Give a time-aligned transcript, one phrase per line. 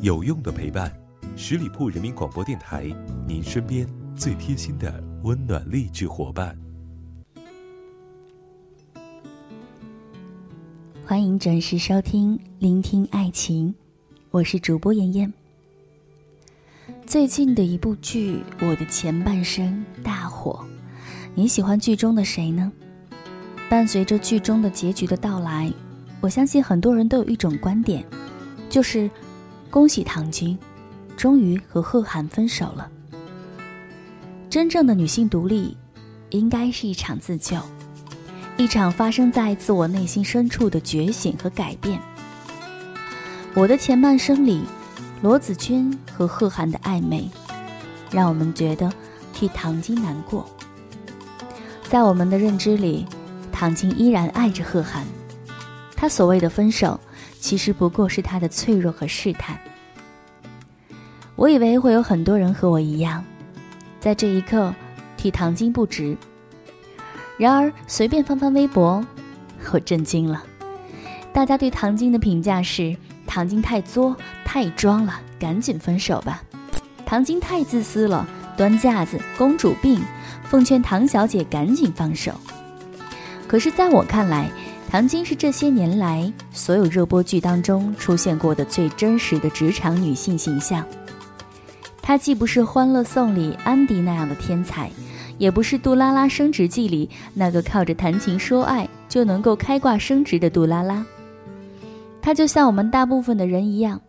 [0.00, 0.92] 有用的陪伴，
[1.36, 2.84] 十里铺人民广播电台，
[3.26, 6.56] 您身边最贴心的温暖励志伙伴。
[11.04, 13.68] 欢迎准时收听《聆听爱情》，
[14.30, 15.32] 我是主播妍妍。
[17.06, 18.36] 最近的一部剧
[18.66, 20.64] 《我的前半生》大火，
[21.34, 22.72] 你喜欢剧中的谁呢？
[23.68, 25.72] 伴随着剧中的结局的到来，
[26.20, 28.04] 我相信很多人都有一种观点，
[28.70, 29.10] 就是
[29.74, 30.56] 恭喜唐晶，
[31.16, 32.88] 终于和贺涵分手了。
[34.48, 35.76] 真正的女性独立，
[36.30, 37.56] 应该是一场自救。
[38.56, 42.00] 一场发生在自我内心深处的觉醒和改变。
[43.52, 44.62] 我的前半生里，
[45.20, 47.28] 罗子君和贺涵的暧昧，
[48.12, 48.88] 让我们觉得
[49.32, 50.48] 替唐晶难过。
[51.88, 53.04] 在我们的认知里，
[53.50, 55.04] 唐晶依然爱着贺涵，
[55.96, 57.00] 他所谓的分手，
[57.40, 59.58] 其实不过是他的脆弱和试探。
[61.36, 63.24] 我以为会有很多人和我一样，
[63.98, 64.72] 在这一刻
[65.16, 66.16] 替唐晶不值。
[67.36, 69.04] 然而，随便翻翻微博，
[69.72, 70.42] 我震惊了。
[71.32, 76.40] 大家对唐晶的评价是：唐晶太作、太装了，赶紧分手吧；
[77.04, 78.24] 唐晶太自私了，
[78.56, 80.00] 端架子、公主病，
[80.44, 82.32] 奉劝唐小姐赶紧放手。
[83.48, 84.48] 可是，在我看来，
[84.88, 90.86] 唐晶是这些年来所有热播剧当中出现过的最真实的职场女性形象。
[92.06, 94.90] 他既不是《欢乐颂》里安迪那样的天才。
[95.36, 101.04] 也不是《杜拉拉升职记》里那个靠着谈情说爱就能够开挂升职的杜拉拉，
[102.22, 104.00] 他就像我们大部分的人一样，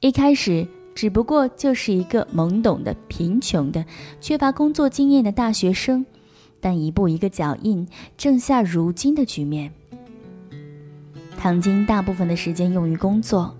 [0.00, 3.84] 一开始只不过就是一个懵懂的、贫穷的、
[4.20, 6.06] 缺乏工作经验的大学生，
[6.60, 9.72] 但一步一个脚印，挣下如今的局面。
[11.36, 13.52] 唐晶大部分的时间用于工作，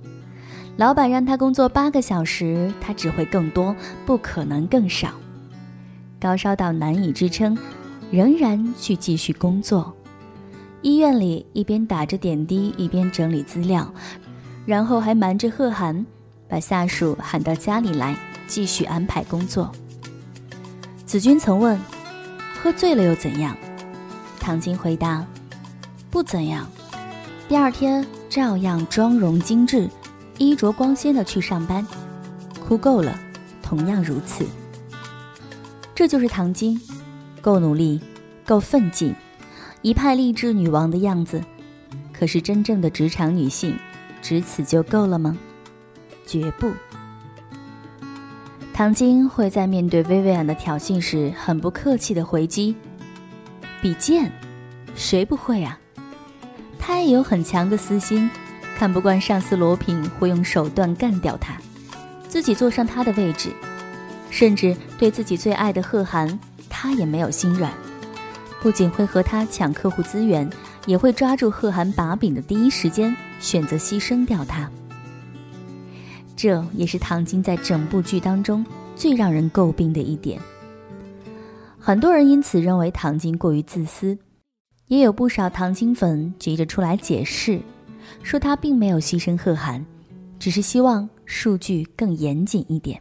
[0.80, 5.10] 老板让他工作八个小时，他只会更多，不可能更少。
[6.18, 7.54] 高烧到难以支撑，
[8.10, 9.94] 仍然去继续工作。
[10.80, 13.92] 医院里一边打着点滴，一边整理资料，
[14.64, 16.06] 然后还瞒着贺涵，
[16.48, 19.70] 把下属喊到家里来继续安排工作。
[21.04, 21.78] 子君曾问
[22.62, 23.54] ：“喝醉了又怎样？”
[24.40, 25.26] 唐晶回答
[26.08, 26.66] ：“不怎样。”
[27.50, 29.86] 第二天照样妆容精致，
[30.40, 31.86] 衣着光鲜的去上班。
[32.66, 33.18] 哭够了，
[33.62, 34.46] 同样如此。
[35.94, 36.80] 这就是唐晶，
[37.42, 38.00] 够努力，
[38.46, 39.14] 够奋进，
[39.82, 41.42] 一派励志女王的样子。
[42.10, 43.76] 可是真正的职场女性，
[44.22, 45.36] 只此就够了吗？
[46.26, 46.72] 绝不。
[48.72, 52.74] 唐晶会在面对薇薇安的挑衅时，很不客气的回击
[53.82, 54.32] ：“比剑，
[54.94, 55.78] 谁不会啊？”
[56.80, 58.30] 她也有很强的私心，
[58.80, 61.54] 看不惯上司罗平，会用手段干掉他，
[62.26, 63.50] 自己坐上他的位置。
[64.30, 67.70] 甚至对自己最爱的贺涵，他也没有心软，
[68.62, 70.48] 不仅会和他抢客户资源，
[70.86, 74.66] 也会抓住贺涵把柄的第一时间选择牺牲掉他。
[76.34, 78.64] 这也是唐晶在整部剧当中
[78.96, 80.40] 最让人诟病的一点。
[81.78, 84.16] 很多人因此认为唐晶过于自私，
[84.86, 87.60] 也有不少唐晶粉急着出来解释，
[88.22, 89.84] 说他并没有牺牲贺涵，
[90.38, 93.00] 只是希望数据更严谨一点。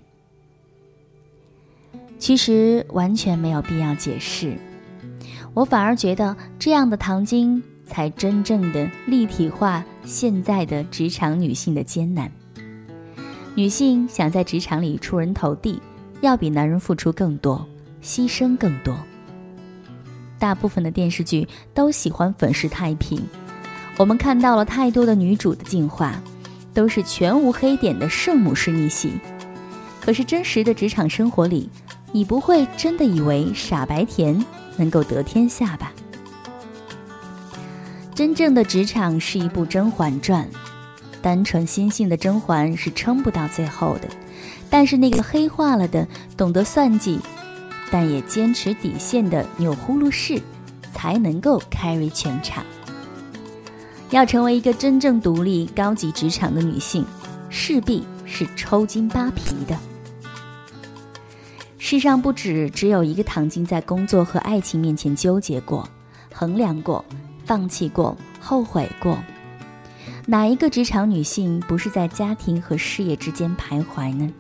[2.17, 4.57] 其实完全没有必要解释，
[5.53, 12.29] 我反而觉得这样的唐晶才真正的立体化现在的职场女性的艰难。
[13.55, 15.81] 女性想在职场里出人头地，
[16.21, 17.65] 要比男人付出更多，
[18.01, 18.95] 牺牲更多。
[20.37, 23.21] 大部分的电视剧都喜欢粉饰太平，
[23.99, 26.15] 我们看到了太多的女主的进化，
[26.73, 29.19] 都是全无黑点的圣母式逆袭。
[29.99, 31.69] 可是真实的职场生活里，
[32.13, 34.41] 你不会真的以为傻白甜
[34.77, 35.91] 能够得天下吧？
[38.15, 40.45] 真正的职场是一部《甄嬛传》，
[41.21, 44.07] 单纯心性的甄嬛是撑不到最后的，
[44.69, 46.07] 但是那个黑化了的、
[46.37, 47.19] 懂得算计，
[47.91, 50.41] 但也坚持底线的钮祜禄氏，
[50.93, 52.63] 才能够 carry 全场。
[54.11, 57.05] 要成为一个真正独立、高级职场的女性，
[57.49, 59.77] 势必是抽筋扒皮的。
[61.77, 65.87] 世上不止只有一个唐晶在工作和爱情面前纠结过、
[66.33, 67.03] 衡量过、
[67.45, 69.17] 放弃过、后悔过。
[70.25, 74.31] 哪一个职场女性不是在家庭和事业之间徘徊呢？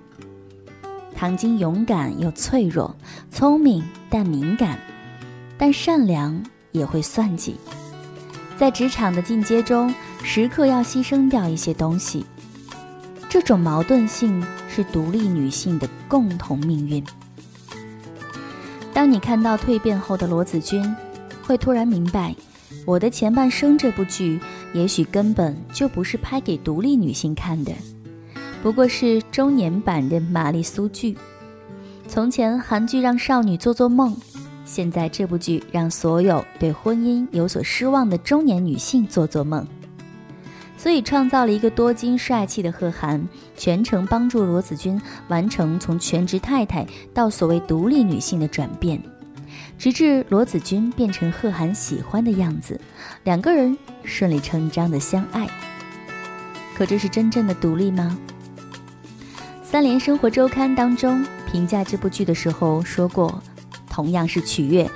[1.15, 2.95] 唐晶勇敢又脆弱，
[3.31, 4.79] 聪明但敏感，
[5.57, 7.55] 但善良也会算计。
[8.59, 12.25] 在职场的进阶中，时刻要牺牲掉一些东西。
[13.29, 17.01] 这种矛盾性是独立女性的共同命运。
[18.93, 20.83] 当你看到蜕变后的罗子君，
[21.41, 22.31] 会突然明白，
[22.85, 24.37] 《我的前半生》这部剧
[24.73, 27.71] 也许根本就不是拍给独立女性看的，
[28.61, 31.17] 不过是中年版的玛丽苏剧。
[32.09, 34.17] 从前韩剧让少女做做梦，
[34.71, 39.65] 现在这部剧让所有对婚姻有所失望的中年女性做做梦。
[40.77, 43.27] 所以创造了一个多金帅气的贺涵，
[43.57, 46.85] 全程帮助罗子君完成从全职太太
[47.15, 49.01] 到所谓独立女性的转变，
[49.75, 52.79] 直至罗子君变成贺涵喜欢的样子，
[53.23, 55.49] 两个人顺理成章的相爱。
[56.77, 58.15] 可这是真正的独立吗？
[59.63, 63.41] 三联生活周刊当中评价这部剧的时候说过，
[63.99, 64.89] 同样是取悦，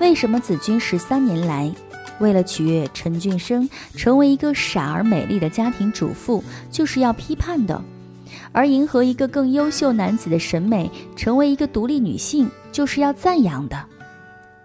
[0.00, 1.70] 为什么子君十三年来？
[2.20, 7.78] 为了取悦陈俊生，成为一个傻而美丽的家庭主妇，就是要批判的；
[8.52, 13.76] 而迎合一个更优秀男子的审美，成为一个独立女性，就是要赞扬的。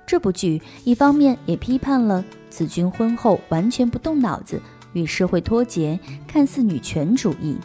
[0.06, 4.62] 这部剧一方面也批判了子君婚后完全不动脑子，
[4.94, 7.58] 与社会脱节，看似女权主义；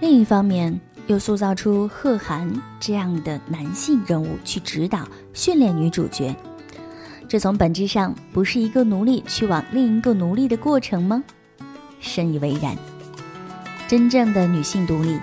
[0.00, 6.36] 另一方面又塑造出贺涵这样的男性人物去指导、训练女主角。
[7.26, 11.24] 这从本质上不是一个奴隶去往另一个奴隶的过程吗？
[11.98, 12.76] 深以为然。
[13.88, 15.18] 真正的女性独立，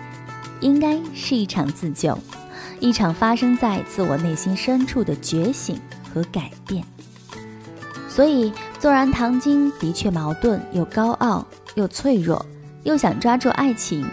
[0.60, 2.18] 应该是一场自救，
[2.80, 5.80] 一场发生在自我内心深处的觉醒
[6.12, 6.84] 和改变。
[8.10, 11.46] 所以，纵然唐晶的确矛盾又高傲
[11.76, 12.44] 又脆弱，
[12.84, 14.04] 又想抓住爱情，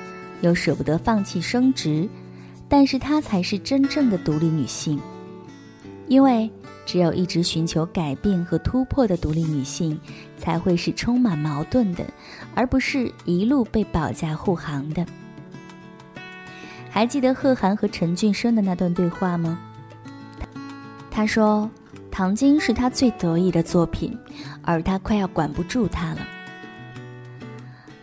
[0.42, 2.06] 又舍不得放弃升职，
[2.68, 5.00] 但是她才是真正的独立女性，
[6.06, 6.50] 因为。
[6.84, 9.98] 只有一直寻求改变和突破的独立女性，
[10.36, 12.04] 才会是充满矛盾的，
[12.56, 15.06] 而不是一路被保驾护航的。
[16.90, 19.60] 还记得贺涵和陈俊生的那段对话吗？
[21.08, 21.70] 他说
[22.10, 24.18] ：“唐晶是他最得意的作品，
[24.60, 26.18] 而他快要管不住他了。”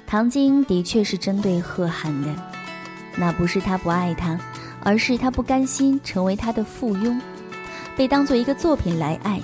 [0.10, 2.36] 唐晶的确是针对贺涵的，
[3.16, 4.40] 那不是他不爱他，
[4.82, 7.16] 而是他不甘心成为他的附庸。
[7.96, 9.40] 被当做一个作品来爱，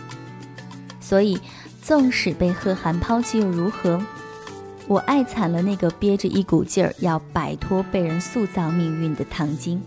[1.00, 1.40] 所以
[1.84, 4.02] 纵使被贺涵抛弃又如何？
[4.88, 9.80] 我爱惨了那个憋着一股劲儿要摆脱被人塑造命运的唐晶。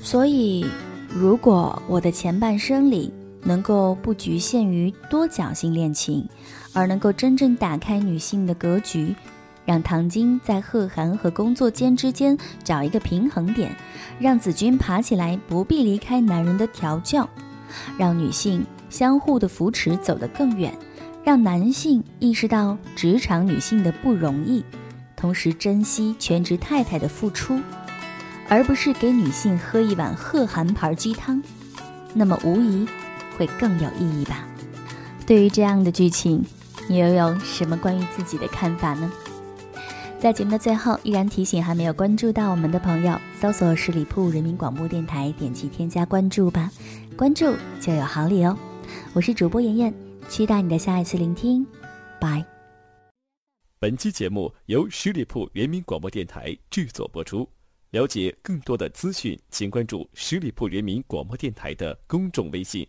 [0.00, 0.64] 所以，
[1.10, 3.12] 如果我的前半生里
[3.44, 6.28] 能够不局限于多角性恋情，
[6.72, 9.14] 而能够真正打开女性的格局。
[9.66, 13.74] 让唐晶在贺涵和工作间之间找一个平衡点，
[14.18, 17.26] 让子君爬起来不必离开男人的调教，
[17.96, 20.76] 让女性相互的扶持走得更远，
[21.24, 24.62] 让男性意识到职场女性的不容易，
[25.16, 27.58] 同时珍惜全职太太的付出，
[28.50, 31.42] 而不是给女性喝一碗贺涵牌鸡汤，
[32.12, 32.86] 那么无疑
[33.36, 34.46] 会更有意义吧？
[35.26, 36.44] 对于这样的剧情，
[36.88, 39.10] 你又有什么关于自己的看法呢？
[40.20, 46.70] 在节目的最后，依然提醒还没有关注到我们的朋友，搜索十里铺人民广播电台，点击添加关注吧，
[47.16, 48.56] 关注就有好礼哦。
[49.12, 49.94] 我是主播妍妍，
[50.28, 51.66] 期待你的下一次聆听，
[52.18, 52.44] 拜。
[53.78, 57.46] 本期节目由十里铺人民广播电台制作播出。
[57.90, 62.88] 了解更多的资讯，请关注十里铺人民广播电台的公众微信